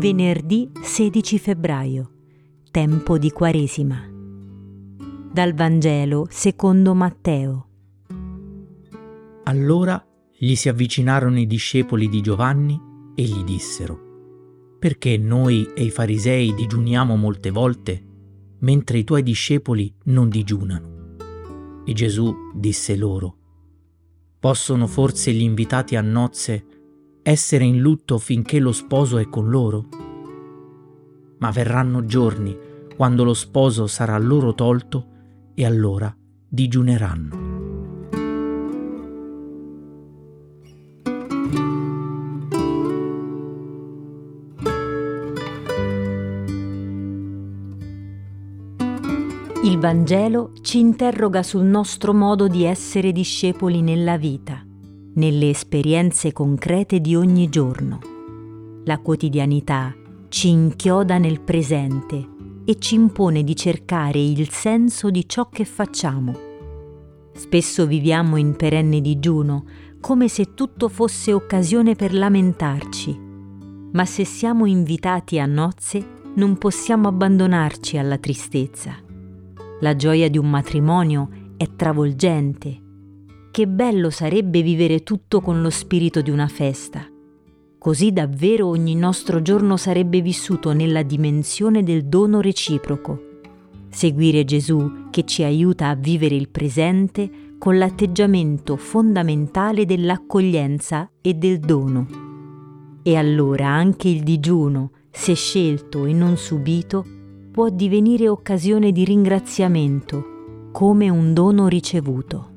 [0.00, 2.10] Venerdì 16 febbraio,
[2.70, 4.00] tempo di Quaresima.
[5.30, 7.68] Dal Vangelo secondo Matteo.
[9.44, 10.02] Allora
[10.34, 12.80] gli si avvicinarono i discepoli di Giovanni
[13.14, 18.02] e gli dissero, perché noi e i farisei digiuniamo molte volte,
[18.60, 21.82] mentre i tuoi discepoli non digiunano?
[21.84, 23.36] E Gesù disse loro,
[24.38, 26.64] possono forse gli invitati a nozze
[27.22, 29.88] essere in lutto finché lo sposo è con loro?
[31.38, 32.56] Ma verranno giorni
[32.96, 35.06] quando lo sposo sarà loro tolto
[35.54, 36.14] e allora
[36.48, 37.48] digiuneranno.
[49.62, 54.64] Il Vangelo ci interroga sul nostro modo di essere discepoli nella vita
[55.20, 58.00] nelle esperienze concrete di ogni giorno.
[58.84, 59.94] La quotidianità
[60.28, 62.26] ci inchioda nel presente
[62.64, 66.48] e ci impone di cercare il senso di ciò che facciamo.
[67.34, 69.64] Spesso viviamo in perenne digiuno,
[70.00, 73.20] come se tutto fosse occasione per lamentarci.
[73.92, 76.02] Ma se siamo invitati a nozze,
[76.36, 78.94] non possiamo abbandonarci alla tristezza.
[79.80, 81.28] La gioia di un matrimonio
[81.58, 82.88] è travolgente
[83.50, 87.04] che bello sarebbe vivere tutto con lo spirito di una festa.
[87.78, 93.28] Così davvero ogni nostro giorno sarebbe vissuto nella dimensione del dono reciproco.
[93.88, 101.58] Seguire Gesù che ci aiuta a vivere il presente con l'atteggiamento fondamentale dell'accoglienza e del
[101.58, 102.06] dono.
[103.02, 107.04] E allora anche il digiuno, se scelto e non subito,
[107.50, 112.49] può divenire occasione di ringraziamento, come un dono ricevuto.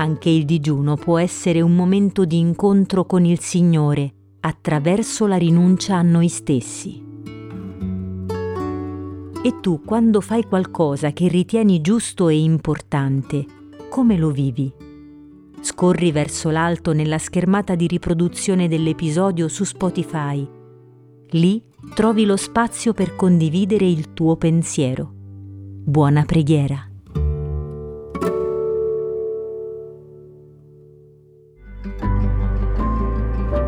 [0.00, 5.96] Anche il digiuno può essere un momento di incontro con il Signore attraverso la rinuncia
[5.96, 7.04] a noi stessi.
[9.42, 13.44] E tu, quando fai qualcosa che ritieni giusto e importante,
[13.90, 14.72] come lo vivi?
[15.60, 20.48] Scorri verso l'alto nella schermata di riproduzione dell'episodio su Spotify.
[21.30, 21.60] Lì
[21.94, 25.12] trovi lo spazio per condividere il tuo pensiero.
[25.12, 26.87] Buona preghiera.